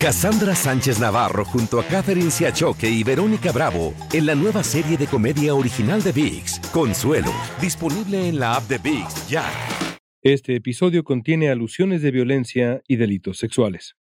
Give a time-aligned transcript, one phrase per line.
[0.00, 5.08] Cassandra Sánchez Navarro junto a Catherine Siachoque y Verónica Bravo en la nueva serie de
[5.08, 9.44] comedia original de VIX, Consuelo, disponible en la app de VIX ya.
[10.22, 13.96] Este episodio contiene alusiones de violencia y delitos sexuales.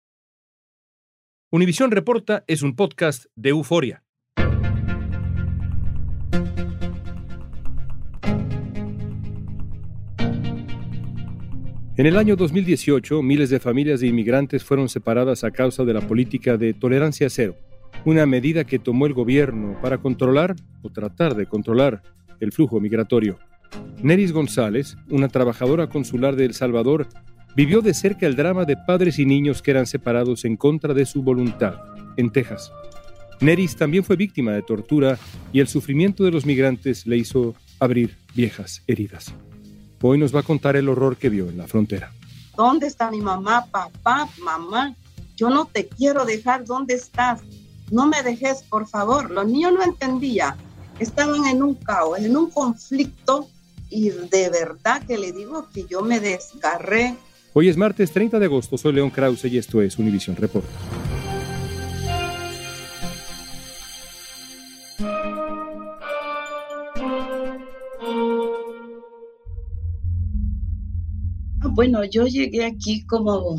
[1.52, 4.03] Univisión Reporta es un podcast de euforia.
[12.04, 16.02] En el año 2018, miles de familias de inmigrantes fueron separadas a causa de la
[16.02, 17.56] política de tolerancia cero,
[18.04, 22.02] una medida que tomó el gobierno para controlar o tratar de controlar
[22.42, 23.40] el flujo migratorio.
[24.02, 27.08] Neris González, una trabajadora consular de El Salvador,
[27.56, 31.06] vivió de cerca el drama de padres y niños que eran separados en contra de
[31.06, 31.76] su voluntad,
[32.18, 32.70] en Texas.
[33.40, 35.18] Neris también fue víctima de tortura
[35.54, 39.34] y el sufrimiento de los migrantes le hizo abrir viejas heridas.
[40.06, 42.12] Hoy nos va a contar el horror que vio en la frontera.
[42.58, 44.94] ¿Dónde está mi mamá, papá, mamá?
[45.38, 46.66] Yo no te quiero dejar.
[46.66, 47.40] ¿Dónde estás?
[47.90, 49.32] No me dejes, por favor.
[49.32, 50.56] Los niños no entendían.
[51.00, 53.48] Estaban en un caos, en un conflicto
[53.90, 57.16] y de verdad que le digo que yo me desgarré.
[57.54, 58.78] Hoy es martes 30 de agosto.
[58.78, 60.66] Soy León Krause y esto es Univision Report.
[71.76, 73.56] Bueno, yo llegué aquí como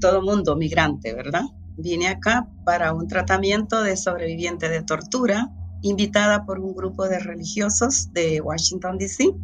[0.00, 1.42] todo mundo migrante, ¿verdad?
[1.76, 5.50] Vine acá para un tratamiento de sobreviviente de tortura,
[5.82, 9.34] invitada por un grupo de religiosos de Washington, D.C.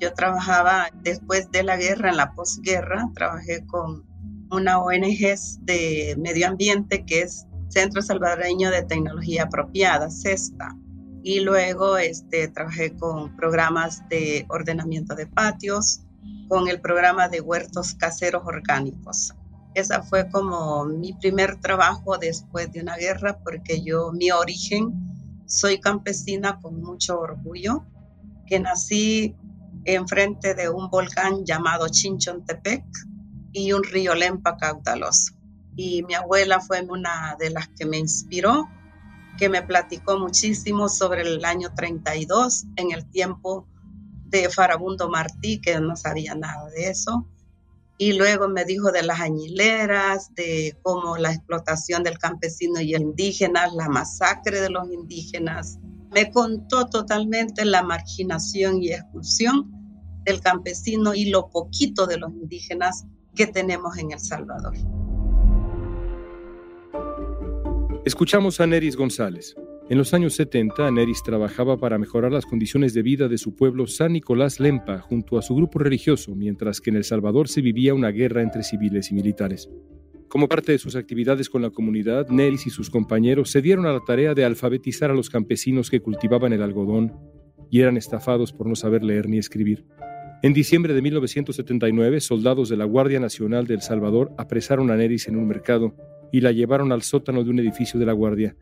[0.00, 4.04] Yo trabajaba después de la guerra, en la posguerra, trabajé con
[4.50, 10.76] una ONG de medio ambiente que es Centro Salvadoreño de Tecnología Apropiada, CESTA.
[11.22, 16.02] Y luego este, trabajé con programas de ordenamiento de patios,
[16.48, 19.34] con el programa de huertos caseros orgánicos.
[19.74, 24.92] Esa fue como mi primer trabajo después de una guerra porque yo, mi origen,
[25.46, 27.84] soy campesina con mucho orgullo,
[28.46, 29.34] que nací
[29.84, 32.84] enfrente de un volcán llamado Chinchontepec
[33.52, 35.34] y un río Lempa caudaloso.
[35.74, 38.68] Y mi abuela fue una de las que me inspiró,
[39.38, 43.66] que me platicó muchísimo sobre el año 32, en el tiempo
[44.32, 47.28] de Farabundo Martí, que no sabía nada de eso.
[47.98, 53.02] Y luego me dijo de las añileras, de cómo la explotación del campesino y el
[53.02, 55.78] indígena, la masacre de los indígenas.
[56.10, 59.70] Me contó totalmente la marginación y expulsión
[60.24, 63.04] del campesino y lo poquito de los indígenas
[63.34, 64.74] que tenemos en El Salvador.
[68.04, 69.54] Escuchamos a Neris González,
[69.92, 73.86] en los años 70, Neris trabajaba para mejorar las condiciones de vida de su pueblo
[73.86, 77.92] San Nicolás Lempa junto a su grupo religioso, mientras que en El Salvador se vivía
[77.92, 79.68] una guerra entre civiles y militares.
[80.28, 83.92] Como parte de sus actividades con la comunidad, Neris y sus compañeros se dieron a
[83.92, 87.12] la tarea de alfabetizar a los campesinos que cultivaban el algodón
[87.70, 89.84] y eran estafados por no saber leer ni escribir.
[90.42, 95.28] En diciembre de 1979, soldados de la Guardia Nacional de El Salvador apresaron a Neris
[95.28, 95.94] en un mercado
[96.32, 98.56] y la llevaron al sótano de un edificio de la Guardia,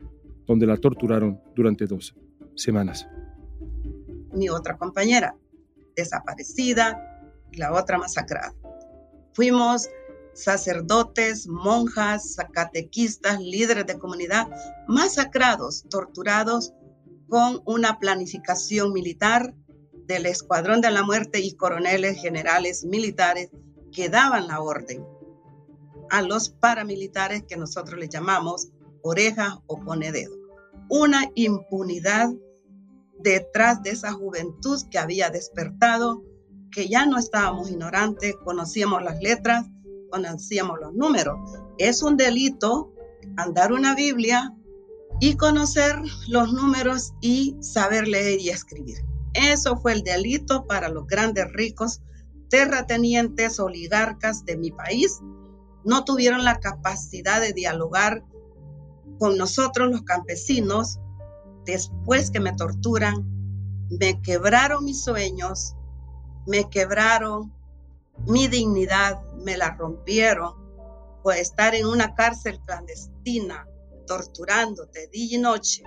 [0.47, 2.15] donde la torturaron durante dos
[2.55, 3.07] semanas.
[4.33, 5.35] Mi otra compañera,
[5.95, 7.11] desaparecida,
[7.51, 8.53] y la otra masacrada.
[9.33, 9.89] Fuimos
[10.33, 14.47] sacerdotes, monjas, catequistas, líderes de comunidad,
[14.87, 16.73] masacrados, torturados
[17.27, 19.53] con una planificación militar
[20.05, 23.49] del Escuadrón de la Muerte y coroneles generales militares
[23.91, 25.05] que daban la orden
[26.09, 28.69] a los paramilitares que nosotros les llamamos
[29.03, 30.41] oreja o pone dedo
[30.91, 32.31] una impunidad
[33.17, 36.21] detrás de esa juventud que había despertado,
[36.69, 39.67] que ya no estábamos ignorantes, conocíamos las letras,
[40.11, 41.39] conocíamos los números.
[41.77, 42.93] Es un delito
[43.37, 44.53] andar una Biblia
[45.21, 45.95] y conocer
[46.27, 48.97] los números y saber leer y escribir.
[49.33, 52.01] Eso fue el delito para los grandes ricos
[52.49, 55.21] terratenientes oligarcas de mi país.
[55.85, 58.25] No tuvieron la capacidad de dialogar
[59.21, 60.99] con nosotros los campesinos,
[61.63, 63.23] después que me torturan,
[63.87, 65.75] me quebraron mis sueños,
[66.47, 67.53] me quebraron
[68.25, 70.55] mi dignidad, me la rompieron
[71.21, 73.67] por estar en una cárcel clandestina,
[74.07, 75.83] torturándote día y noche,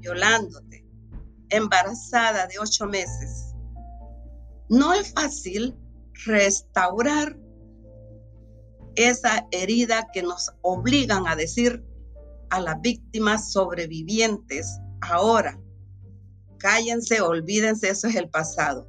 [0.00, 0.84] violándote,
[1.50, 3.54] embarazada de ocho meses.
[4.68, 5.78] No es fácil
[6.26, 7.38] restaurar
[8.96, 11.84] esa herida que nos obligan a decir
[12.50, 15.58] a las víctimas sobrevivientes ahora.
[16.58, 18.88] Cállense, olvídense, eso es el pasado.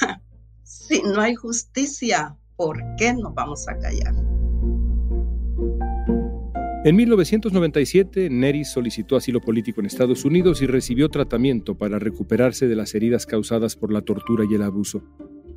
[0.62, 4.14] si no hay justicia, ¿por qué nos vamos a callar?
[6.84, 12.76] En 1997, Neris solicitó asilo político en Estados Unidos y recibió tratamiento para recuperarse de
[12.76, 15.02] las heridas causadas por la tortura y el abuso.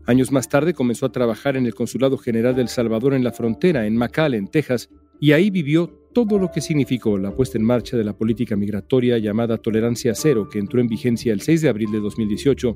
[0.06, 3.86] Años más tarde comenzó a trabajar en el Consulado General del Salvador en la frontera,
[3.86, 4.90] en McAllen, Texas,
[5.20, 9.20] y ahí vivió todo lo que significó la puesta en marcha de la política migratoria
[9.20, 12.76] llamada Tolerancia Cero, que entró en vigencia el 6 de abril de 2018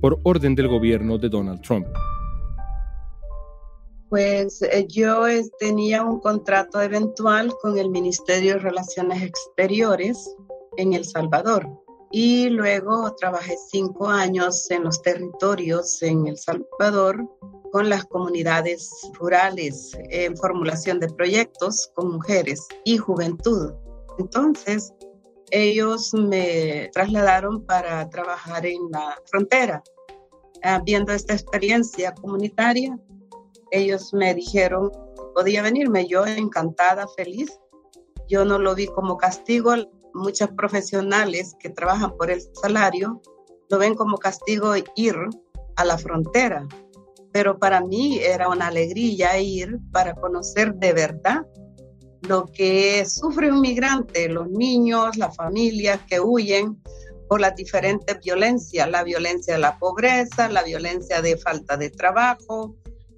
[0.00, 1.88] por orden del gobierno de Donald Trump.
[4.08, 5.24] Pues eh, yo
[5.58, 10.36] tenía un contrato eventual con el Ministerio de Relaciones Exteriores
[10.76, 11.68] en El Salvador
[12.10, 17.26] y luego trabajé cinco años en los territorios en El Salvador
[17.70, 23.72] con las comunidades rurales en formulación de proyectos con mujeres y juventud.
[24.18, 24.92] Entonces,
[25.50, 29.82] ellos me trasladaron para trabajar en la frontera.
[30.62, 32.98] Ah, viendo esta experiencia comunitaria,
[33.70, 34.90] ellos me dijeron,
[35.34, 37.60] podía venirme, yo encantada, feliz.
[38.28, 39.74] Yo no lo vi como castigo,
[40.18, 43.20] muchos profesionales que trabajan por el salario
[43.70, 45.16] lo ven como castigo ir
[45.76, 46.66] a la frontera,
[47.32, 51.46] pero para mí era una alegría ir para conocer de verdad
[52.22, 56.80] lo que sufre un migrante, los niños, las familias que huyen
[57.28, 62.74] por las diferentes violencias, la violencia de la pobreza, la violencia de falta de trabajo,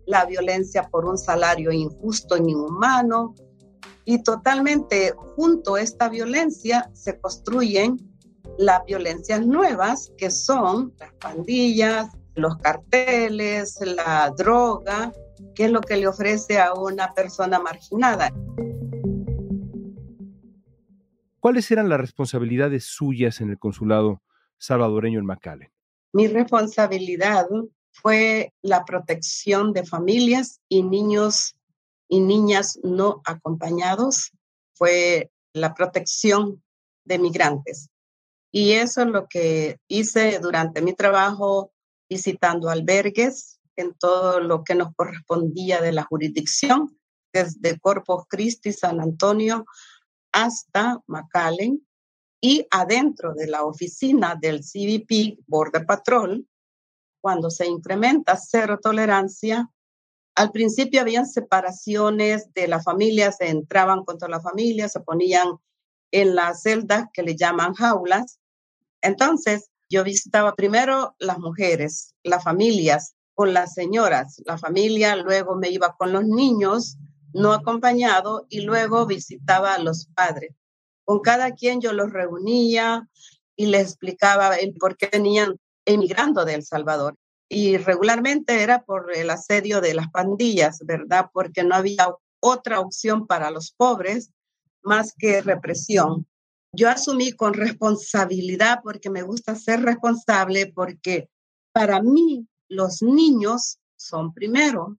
[0.06, 3.34] la violencia por un salario injusto inhumano,
[4.10, 7.96] y totalmente junto a esta violencia se construyen
[8.58, 15.12] las violencias nuevas que son las pandillas, los carteles, la droga,
[15.54, 18.32] que es lo que le ofrece a una persona marginada.
[21.38, 24.22] ¿Cuáles eran las responsabilidades suyas en el consulado
[24.58, 25.70] salvadoreño en McAllen?
[26.12, 27.46] Mi responsabilidad
[27.92, 31.54] fue la protección de familias y niños
[32.10, 34.32] y niñas no acompañados
[34.74, 36.62] fue la protección
[37.04, 37.88] de migrantes.
[38.52, 41.72] Y eso es lo que hice durante mi trabajo
[42.08, 46.98] visitando albergues en todo lo que nos correspondía de la jurisdicción,
[47.32, 49.64] desde Corpus Christi, San Antonio,
[50.32, 51.86] hasta McAllen
[52.40, 56.44] y adentro de la oficina del CBP Border Patrol,
[57.22, 59.70] cuando se incrementa cero tolerancia,
[60.34, 65.48] al principio habían separaciones de la familia, se entraban contra la familia, se ponían
[66.12, 68.38] en las celdas que le llaman jaulas.
[69.02, 75.70] Entonces, yo visitaba primero las mujeres, las familias, con las señoras, la familia, luego me
[75.70, 76.96] iba con los niños
[77.32, 80.54] no acompañado y luego visitaba a los padres.
[81.04, 83.08] Con cada quien yo los reunía
[83.56, 87.16] y les explicaba el por qué venían emigrando de El Salvador
[87.52, 91.30] y regularmente era por el asedio de las pandillas, ¿verdad?
[91.32, 94.30] Porque no había otra opción para los pobres
[94.82, 96.26] más que represión.
[96.72, 101.28] Yo asumí con responsabilidad porque me gusta ser responsable porque
[101.72, 104.96] para mí los niños son primero.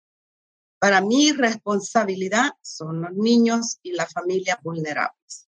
[0.77, 5.48] Para mí responsabilidad son los niños y las familias vulnerables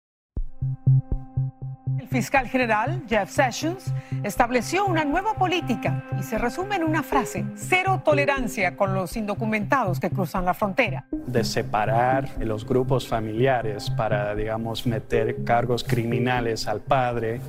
[2.09, 8.01] fiscal general Jeff Sessions estableció una nueva política y se resume en una frase, cero
[8.03, 11.06] tolerancia con los indocumentados que cruzan la frontera.
[11.11, 17.41] De separar los grupos familiares para, digamos, meter cargos criminales al padre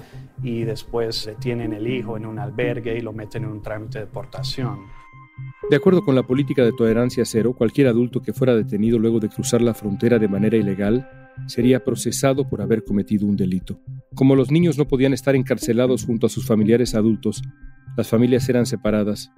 [0.42, 4.04] y después detienen el hijo en un albergue y lo meten en un trámite de
[4.04, 4.80] deportación.
[5.70, 9.28] De acuerdo con la política de tolerancia cero, cualquier adulto que fuera detenido luego de
[9.28, 11.08] cruzar la frontera de manera ilegal
[11.46, 13.80] sería procesado por haber cometido un delito.
[14.14, 17.42] Como los niños no podían estar encarcelados junto a sus familiares adultos,
[17.96, 19.32] las familias eran separadas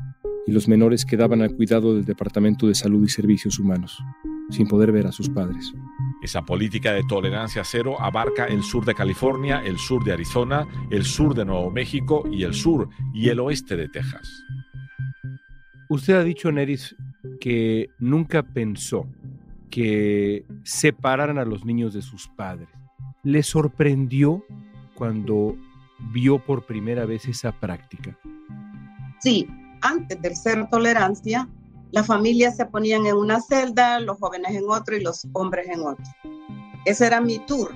[0.47, 4.03] y los menores quedaban al cuidado del Departamento de Salud y Servicios Humanos,
[4.51, 5.73] sin poder ver a sus padres.
[6.23, 11.05] Esa política de tolerancia cero abarca el sur de California, el sur de Arizona, el
[11.05, 14.29] sur de Nuevo México y el sur y el oeste de Texas.
[15.89, 16.97] Usted ha dicho, Neris,
[17.41, 19.07] que nunca pensó
[19.73, 22.69] que separaran a los niños de sus padres.
[23.23, 24.45] ¿Le sorprendió
[24.95, 25.57] cuando
[26.13, 28.17] vio por primera vez esa práctica?
[29.21, 29.49] Sí,
[29.81, 31.49] antes del cero tolerancia,
[31.91, 35.81] las familias se ponían en una celda, los jóvenes en otro y los hombres en
[35.81, 36.05] otro.
[36.85, 37.75] Ese era mi tour.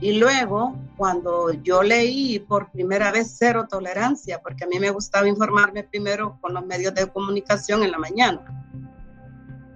[0.00, 5.28] Y luego, cuando yo leí por primera vez cero tolerancia, porque a mí me gustaba
[5.28, 8.66] informarme primero con los medios de comunicación en la mañana,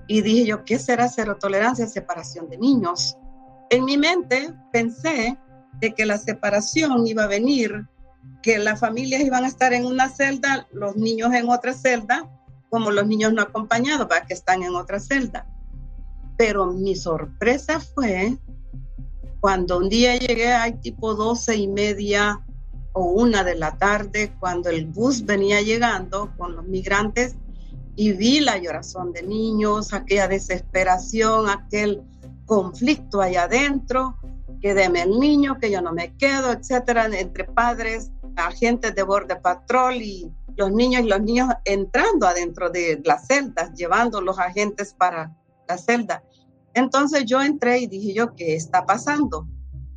[0.07, 1.87] y dije yo, ¿qué será cero tolerancia?
[1.87, 3.17] Separación de niños.
[3.71, 5.39] En mi mente pensé
[5.81, 7.87] de que la separación iba a venir,
[8.43, 12.31] que las familias iban a estar en una celda, los niños en otra celda,
[12.71, 15.47] como los niños no acompañados, para que están en otra celda.
[16.37, 18.39] Pero mi sorpresa fue
[19.41, 22.41] Cuando un día llegué, hay tipo doce y media
[22.93, 27.37] o una de la tarde, cuando el bus venía llegando con los migrantes
[27.97, 32.03] y vi la llorazón de niños, aquella desesperación, aquel
[32.45, 34.17] conflicto allá adentro,
[34.61, 39.37] que deme el niño, que yo no me quedo, etcétera, entre padres, agentes de borde
[39.37, 44.95] patrol y los niños y los niños entrando adentro de las celdas, llevando los agentes
[44.95, 45.35] para
[45.69, 46.23] la celda.
[46.75, 49.47] Entonces yo entré y dije yo, ¿qué está pasando?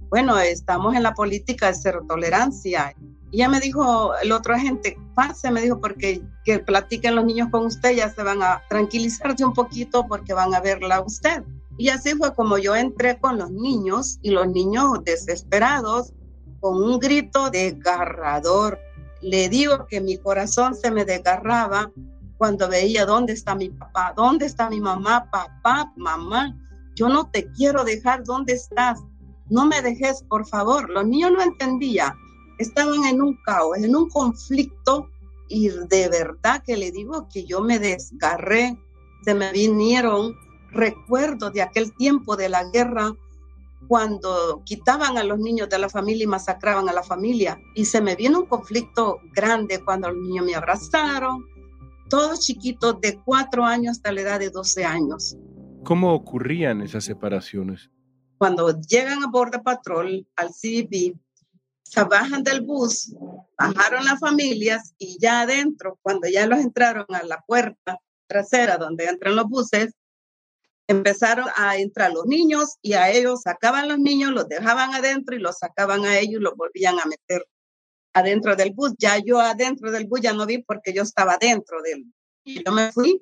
[0.10, 2.96] Bueno, estamos en la política de cero tolerancia.
[3.31, 7.65] Ya me dijo el otro agente, pase, me dijo, porque que platiquen los niños con
[7.65, 11.43] usted, ya se van a tranquilizarse un poquito porque van a verla a usted.
[11.77, 16.13] Y así fue como yo entré con los niños y los niños desesperados,
[16.59, 18.79] con un grito desgarrador.
[19.21, 21.91] Le digo que mi corazón se me desgarraba
[22.38, 26.55] cuando veía dónde está mi papá, dónde está mi mamá, papá, mamá
[27.00, 29.00] yo no te quiero dejar ¿dónde estás,
[29.50, 30.89] no me dejes, por favor.
[30.89, 32.13] Los niños no entendían,
[32.59, 35.09] estaban en un caos, en un conflicto
[35.47, 38.77] y de verdad que le digo que yo me desgarré,
[39.23, 40.35] se me vinieron
[40.71, 43.15] recuerdos de aquel tiempo de la guerra
[43.87, 47.59] cuando quitaban a los niños de la familia y masacraban a la familia.
[47.73, 51.45] Y se me vino un conflicto grande cuando los niños me abrazaron,
[52.09, 55.37] todos chiquitos de cuatro años hasta la edad de 12 años.
[55.83, 57.89] ¿Cómo ocurrían esas separaciones?
[58.37, 60.53] Cuando llegan a Border Patrol, al
[61.83, 63.13] CBP, se bajan del bus,
[63.57, 69.05] bajaron las familias y ya adentro, cuando ya los entraron a la puerta trasera donde
[69.05, 69.93] entran los buses,
[70.88, 75.39] empezaron a entrar los niños y a ellos sacaban los niños, los dejaban adentro y
[75.39, 77.45] los sacaban a ellos y los volvían a meter
[78.13, 78.93] adentro del bus.
[78.98, 82.05] Ya yo adentro del bus ya no vi porque yo estaba dentro del
[82.43, 83.21] y yo me fui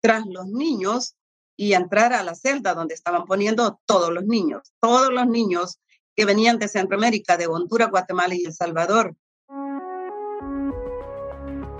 [0.00, 1.14] tras los niños
[1.56, 5.78] y entrar a la celda donde estaban poniendo todos los niños, todos los niños
[6.16, 9.16] que venían de Centroamérica, de Honduras, Guatemala y El Salvador.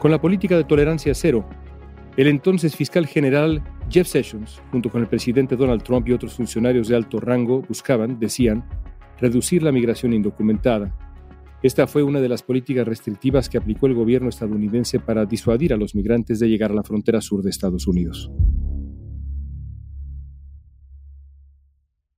[0.00, 1.48] Con la política de tolerancia cero,
[2.16, 6.88] el entonces fiscal general Jeff Sessions, junto con el presidente Donald Trump y otros funcionarios
[6.88, 8.68] de alto rango, buscaban, decían,
[9.18, 10.94] reducir la migración indocumentada.
[11.62, 15.76] Esta fue una de las políticas restrictivas que aplicó el gobierno estadounidense para disuadir a
[15.76, 18.30] los migrantes de llegar a la frontera sur de Estados Unidos.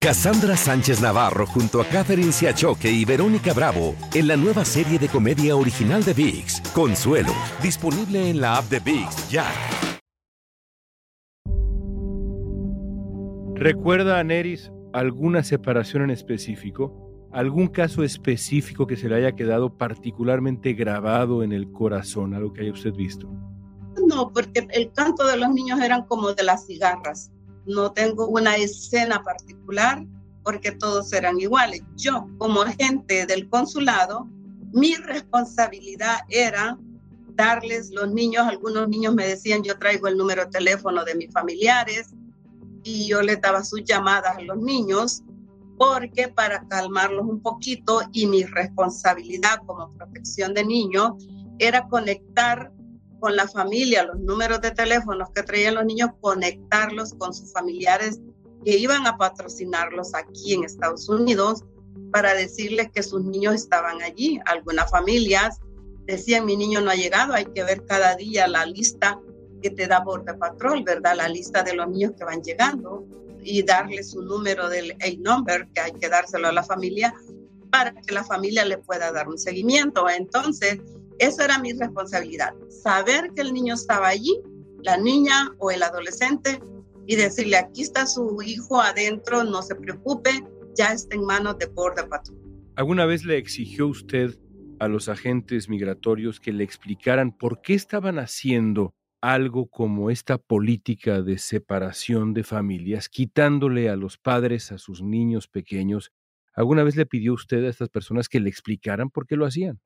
[0.06, 5.08] Cassandra Sánchez Navarro junto a Catherine Siachoque y Verónica Bravo en la nueva serie de
[5.08, 9.44] comedia original de VIX, Consuelo, disponible en la app de VIX ya.
[13.56, 17.28] ¿Recuerda a Neris alguna separación en específico?
[17.32, 22.60] ¿Algún caso específico que se le haya quedado particularmente grabado en el corazón, algo que
[22.60, 23.28] haya usted visto?
[24.06, 27.32] No, porque el canto de los niños eran como de las cigarras
[27.66, 30.04] no tengo una escena particular
[30.42, 31.82] porque todos eran iguales.
[31.96, 34.28] Yo, como agente del consulado,
[34.72, 36.78] mi responsabilidad era
[37.34, 41.32] darles los niños, algunos niños me decían, yo traigo el número de teléfono de mis
[41.32, 42.14] familiares
[42.82, 45.22] y yo les daba sus llamadas a los niños
[45.76, 51.12] porque para calmarlos un poquito y mi responsabilidad como protección de niños
[51.58, 52.72] era conectar
[53.20, 58.20] con la familia, los números de teléfonos que traían los niños, conectarlos con sus familiares
[58.64, 61.64] que iban a patrocinarlos aquí en Estados Unidos
[62.12, 64.40] para decirles que sus niños estaban allí.
[64.46, 65.60] Algunas familias
[66.06, 69.20] decían, mi niño no ha llegado, hay que ver cada día la lista
[69.62, 71.16] que te da Border Patrol, ¿verdad?
[71.16, 73.06] La lista de los niños que van llegando
[73.42, 77.14] y darle su número del A-number, que hay que dárselo a la familia
[77.70, 80.08] para que la familia le pueda dar un seguimiento.
[80.08, 80.80] Entonces,
[81.18, 84.40] esa era mi responsabilidad, saber que el niño estaba allí,
[84.82, 86.60] la niña o el adolescente,
[87.06, 90.30] y decirle, aquí está su hijo adentro, no se preocupe,
[90.76, 92.36] ya está en manos de Border Patrol.
[92.74, 94.38] ¿Alguna vez le exigió usted
[94.80, 101.22] a los agentes migratorios que le explicaran por qué estaban haciendo algo como esta política
[101.22, 106.12] de separación de familias, quitándole a los padres a sus niños pequeños?
[106.54, 109.80] ¿Alguna vez le pidió usted a estas personas que le explicaran por qué lo hacían?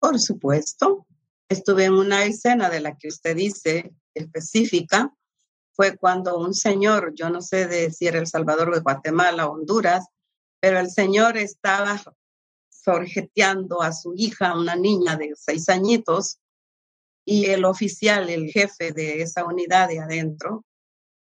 [0.00, 1.06] Por supuesto,
[1.46, 5.14] estuve en una escena de la que usted dice específica,
[5.72, 9.52] fue cuando un señor, yo no sé de si era El Salvador o Guatemala o
[9.52, 10.06] Honduras,
[10.58, 12.02] pero el señor estaba
[12.70, 16.40] sorjeteando a su hija, una niña de seis añitos,
[17.26, 20.64] y el oficial, el jefe de esa unidad de adentro,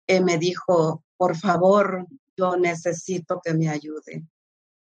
[0.08, 4.26] eh, me dijo, por favor, yo necesito que me ayude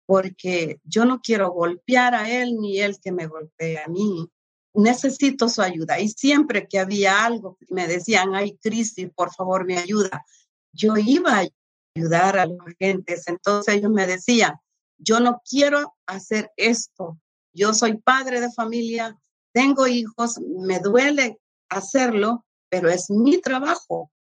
[0.05, 4.29] porque yo no quiero golpear a él ni él que me golpee a mí.
[4.73, 5.99] Necesito su ayuda.
[5.99, 10.25] Y siempre que había algo, me decían, hay crisis, por favor, me ayuda.
[10.71, 11.47] Yo iba a
[11.95, 13.27] ayudar a los agentes.
[13.27, 14.55] Entonces ellos me decían,
[14.97, 17.19] yo no quiero hacer esto.
[17.53, 19.17] Yo soy padre de familia,
[19.53, 24.11] tengo hijos, me duele hacerlo, pero es mi trabajo.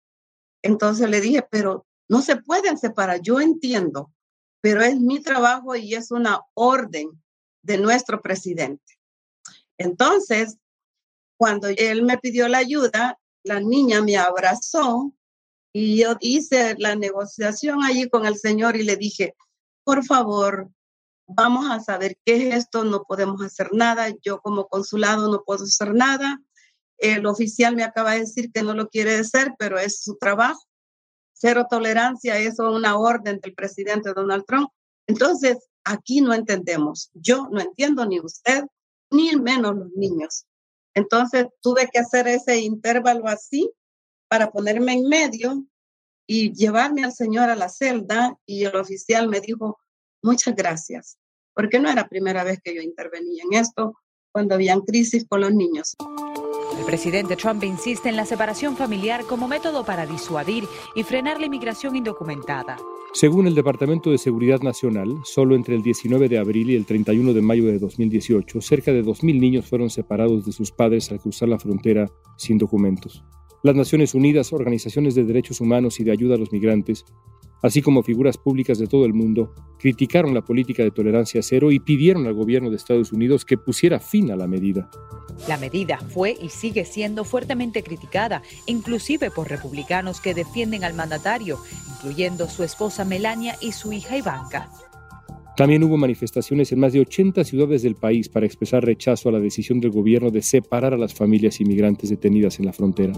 [0.63, 4.13] Entonces le dije, pero no se pueden separar, yo entiendo,
[4.63, 7.11] pero es mi trabajo y es una orden
[7.63, 8.99] de nuestro presidente.
[9.77, 10.57] Entonces,
[11.37, 15.13] cuando él me pidió la ayuda, la niña me abrazó
[15.75, 19.35] y yo hice la negociación allí con el Señor y le dije,
[19.85, 20.71] por favor,
[21.27, 25.65] vamos a saber qué es esto, no podemos hacer nada, yo como consulado no puedo
[25.65, 26.41] hacer nada,
[26.99, 30.63] el oficial me acaba de decir que no lo quiere hacer, pero es su trabajo.
[31.43, 34.71] Cero tolerancia, eso es una orden del presidente Donald Trump.
[35.09, 37.11] Entonces, aquí no entendemos.
[37.15, 38.63] Yo no entiendo ni usted,
[39.11, 40.47] ni menos los niños.
[40.95, 43.69] Entonces, tuve que hacer ese intervalo así
[44.29, 45.67] para ponerme en medio
[46.29, 49.81] y llevarme al señor a la celda y el oficial me dijo,
[50.23, 51.19] muchas gracias,
[51.55, 53.97] porque no era primera vez que yo intervenía en esto
[54.31, 55.97] cuando habían crisis con los niños.
[56.79, 60.65] El presidente Trump insiste en la separación familiar como método para disuadir
[60.95, 62.77] y frenar la inmigración indocumentada.
[63.13, 67.35] Según el Departamento de Seguridad Nacional, solo entre el 19 de abril y el 31
[67.35, 71.49] de mayo de 2018, cerca de 2.000 niños fueron separados de sus padres al cruzar
[71.49, 73.23] la frontera sin documentos.
[73.63, 77.05] Las Naciones Unidas, organizaciones de derechos humanos y de ayuda a los migrantes,
[77.63, 81.81] así como figuras públicas de todo el mundo, criticaron la política de tolerancia cero y
[81.81, 84.91] pidieron al gobierno de Estados Unidos que pusiera fin a la medida.
[85.49, 91.59] La medida fue y sigue siendo fuertemente criticada, inclusive por republicanos que defienden al mandatario,
[91.97, 94.69] incluyendo su esposa Melania y su hija Ivanka.
[95.57, 99.41] También hubo manifestaciones en más de 80 ciudades del país para expresar rechazo a la
[99.41, 103.13] decisión del gobierno de separar a las familias inmigrantes detenidas en la frontera.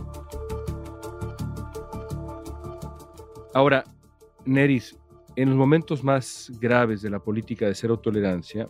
[3.55, 3.85] Ahora,
[4.47, 4.97] Neris,
[5.37, 8.69] en los momentos más graves de la política de cero tolerancia,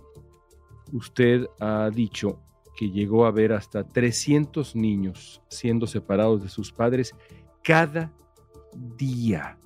[0.93, 2.41] usted ha dicho
[2.77, 7.15] que llegó a ver hasta 300 niños siendo separados de sus padres
[7.63, 8.13] cada
[8.97, 9.59] día.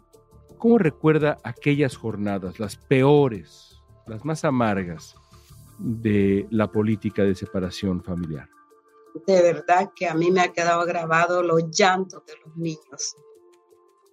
[0.59, 5.14] ¿Cómo recuerda aquellas jornadas, las peores, las más amargas
[5.79, 8.49] de la política de separación familiar?
[9.27, 13.16] De verdad que a mí me ha quedado grabado los llantos de los niños.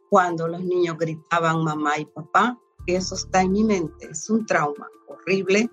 [0.09, 4.87] Cuando los niños gritaban mamá y papá, eso está en mi mente, es un trauma
[5.07, 5.69] horrible.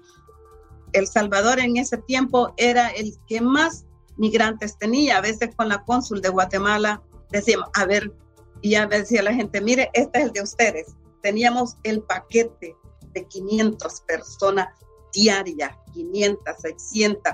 [0.92, 3.84] El Salvador en ese tiempo era el que más
[4.16, 5.18] migrantes tenía.
[5.18, 8.12] A veces con la cónsul de Guatemala decíamos, a ver,
[8.60, 10.94] y ya decía la gente, mire, este es el de ustedes.
[11.22, 12.76] Teníamos el paquete
[13.12, 14.68] de 500 personas
[15.12, 17.32] diarias, 500, 600,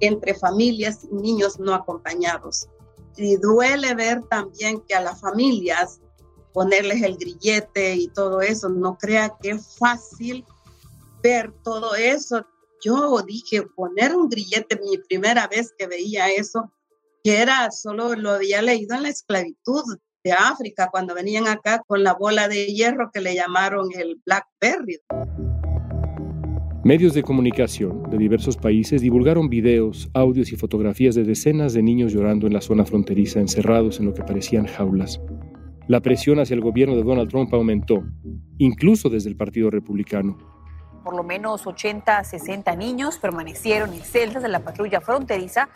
[0.00, 2.68] entre familias y niños no acompañados.
[3.16, 6.00] Y duele ver también que a las familias
[6.52, 10.44] ponerles el grillete y todo eso, no crea que es fácil
[11.22, 12.46] ver todo eso.
[12.84, 16.72] Yo dije, poner un grillete, mi primera vez que veía eso,
[17.22, 19.84] que era solo lo había leído en la esclavitud
[20.24, 25.00] de África, cuando venían acá con la bola de hierro que le llamaron el Blackberry.
[26.84, 32.12] Medios de comunicación de diversos países divulgaron videos, audios y fotografías de decenas de niños
[32.12, 35.20] llorando en la zona fronteriza, encerrados en lo que parecían jaulas.
[35.88, 38.04] La presión hacia el gobierno de Donald Trump aumentó,
[38.58, 40.38] incluso desde el Partido Republicano.
[41.02, 45.68] Por lo menos 80 a 60 niños permanecieron en celdas de la patrulla fronteriza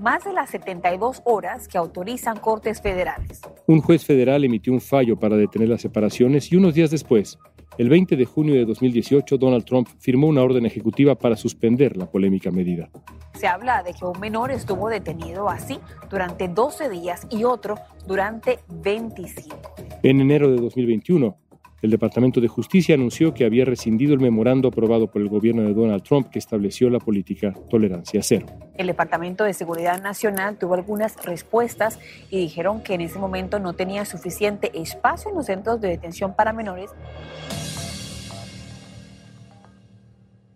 [0.00, 3.40] más de las 72 horas que autorizan cortes federales.
[3.66, 7.38] Un juez federal emitió un fallo para detener las separaciones y unos días después,
[7.78, 12.06] el 20 de junio de 2018, Donald Trump firmó una orden ejecutiva para suspender la
[12.06, 12.90] polémica medida.
[13.34, 15.78] Se habla de que un menor estuvo detenido así
[16.10, 19.56] durante 12 días y otro durante 25.
[20.02, 21.36] En enero de 2021,
[21.82, 25.74] el Departamento de Justicia anunció que había rescindido el memorando aprobado por el gobierno de
[25.74, 28.46] Donald Trump que estableció la política tolerancia cero.
[28.76, 31.98] El Departamento de Seguridad Nacional tuvo algunas respuestas
[32.30, 36.36] y dijeron que en ese momento no tenía suficiente espacio en los centros de detención
[36.36, 36.90] para menores.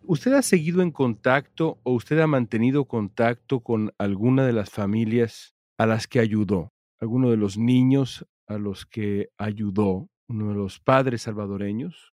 [0.09, 5.55] ¿Usted ha seguido en contacto o usted ha mantenido contacto con alguna de las familias
[5.79, 6.73] a las que ayudó?
[6.99, 10.09] ¿Alguno de los niños a los que ayudó?
[10.29, 12.13] uno de los padres salvadoreños.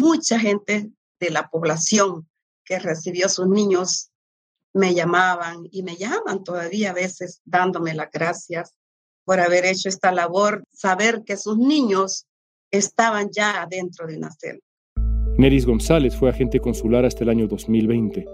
[0.00, 2.28] Mucha gente de la población
[2.64, 4.10] que recibió a sus niños
[4.72, 8.74] me llamaban y me llaman todavía a veces dándome las gracias
[9.24, 12.26] por haber hecho esta labor, saber que sus niños
[12.70, 14.64] estaban ya dentro de una celda.
[15.42, 18.24] Neris González fue agente consular hasta el año 2020.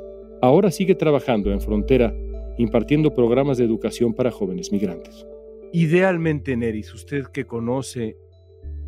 [0.43, 2.15] Ahora sigue trabajando en frontera,
[2.59, 5.27] impartiendo programas de educación para jóvenes migrantes.
[5.73, 8.19] Idealmente, Neris, usted que conoce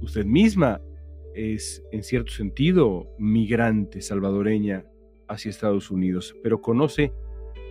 [0.02, 0.83] usted misma
[1.35, 4.85] es en cierto sentido migrante salvadoreña
[5.26, 7.14] hacia Estados Unidos, pero conoce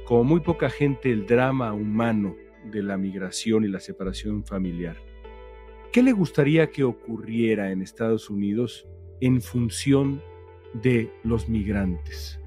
[0.03, 2.35] como muy poca gente el drama humano
[2.71, 4.97] de la migración y la separación familiar.
[5.91, 8.87] ¿Qué le gustaría que ocurriera en Estados Unidos
[9.21, 10.23] en función
[10.73, 12.39] de los migrantes?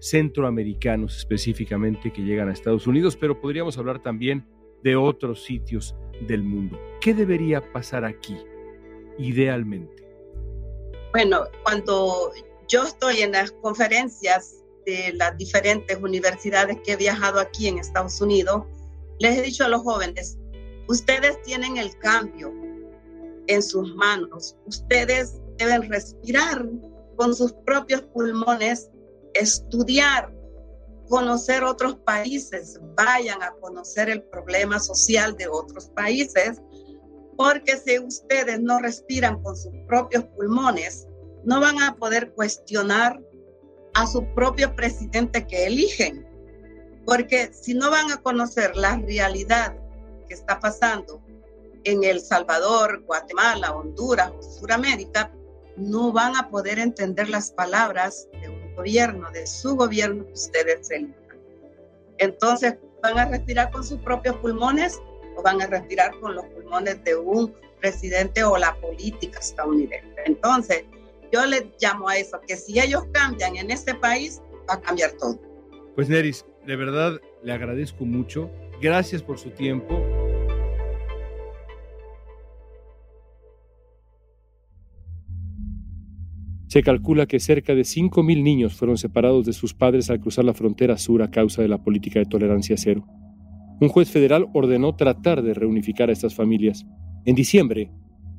[0.00, 4.46] centroamericanos específicamente que llegan a Estados Unidos, pero podríamos hablar también
[4.82, 5.94] de otros sitios
[6.26, 6.78] del mundo.
[7.00, 8.36] ¿Qué debería pasar aquí,
[9.18, 10.06] idealmente?
[11.12, 12.32] Bueno, cuando
[12.68, 18.20] yo estoy en las conferencias de las diferentes universidades que he viajado aquí en Estados
[18.20, 18.64] Unidos,
[19.18, 20.38] les he dicho a los jóvenes,
[20.86, 22.52] ustedes tienen el cambio
[23.48, 26.68] en sus manos, ustedes deben respirar
[27.18, 28.88] con sus propios pulmones
[29.34, 30.32] estudiar,
[31.08, 36.62] conocer otros países, vayan a conocer el problema social de otros países,
[37.36, 41.08] porque si ustedes no respiran con sus propios pulmones,
[41.44, 43.20] no van a poder cuestionar
[43.94, 46.24] a su propio presidente que eligen,
[47.04, 49.76] porque si no van a conocer la realidad
[50.28, 51.20] que está pasando
[51.82, 55.32] en El Salvador, Guatemala, Honduras Sudamérica,
[55.78, 60.88] no van a poder entender las palabras de gobierno, de su gobierno que ustedes.
[62.18, 65.00] Entonces, ¿van a respirar con sus propios pulmones
[65.36, 70.20] o van a respirar con los pulmones de un presidente o la política estadounidense?
[70.26, 70.84] Entonces,
[71.32, 75.12] yo les llamo a eso, que si ellos cambian en este país, va a cambiar
[75.12, 75.38] todo.
[75.94, 78.50] Pues Neris, de verdad le agradezco mucho.
[78.80, 80.17] Gracias por su tiempo.
[86.68, 90.52] Se calcula que cerca de 5.000 niños fueron separados de sus padres al cruzar la
[90.52, 93.06] frontera sur a causa de la política de tolerancia cero.
[93.80, 96.86] Un juez federal ordenó tratar de reunificar a estas familias.
[97.24, 97.90] En diciembre,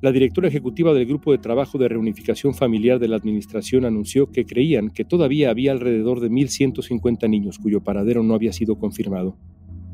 [0.01, 4.45] la directora ejecutiva del Grupo de Trabajo de Reunificación Familiar de la Administración anunció que
[4.45, 9.39] creían que todavía había alrededor de 1.150 niños cuyo paradero no había sido confirmado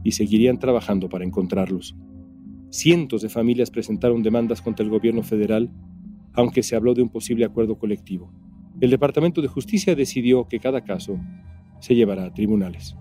[0.04, 1.96] y seguirían trabajando para encontrarlos.
[2.70, 5.72] Cientos de familias presentaron demandas contra el gobierno federal
[6.36, 8.32] aunque se habló de un posible acuerdo colectivo.
[8.82, 11.20] El Departamento de Justicia decidió que cada caso
[11.80, 12.96] se llevará a tribunales.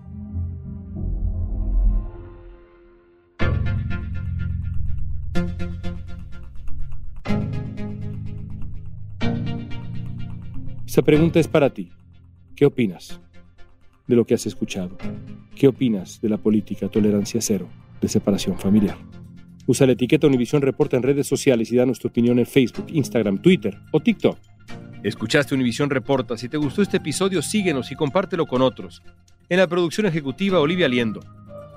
[10.85, 11.89] Esta pregunta es para ti.
[12.55, 13.19] ¿Qué opinas
[14.07, 14.97] de lo que has escuchado?
[15.53, 17.67] ¿Qué opinas de la política tolerancia cero
[17.99, 18.97] de separación familiar?
[19.67, 23.41] Usa la etiqueta Univisión Reporta en redes sociales y da nuestra opinión en Facebook, Instagram,
[23.41, 24.37] Twitter o TikTok.
[25.03, 26.37] Escuchaste Univisión Reporta.
[26.37, 29.01] Si te gustó este episodio, síguenos y compártelo con otros.
[29.49, 31.21] En la producción ejecutiva, Olivia Liendo.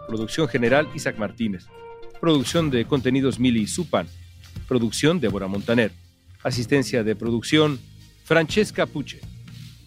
[0.06, 1.66] Producción general, Isaac Martínez.
[2.20, 4.06] Producción de contenidos, Mili Supan.
[4.66, 5.92] Producción, Débora Montaner.
[6.42, 7.78] Asistencia de producción,
[8.24, 9.20] Francesca Puche.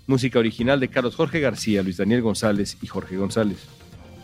[0.08, 3.60] Música original de Carlos Jorge García, Luis Daniel González y Jorge González.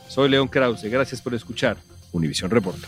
[0.07, 0.83] Soy León Krause.
[0.83, 1.77] Gracias por escuchar
[2.11, 2.87] Univisión Reporta.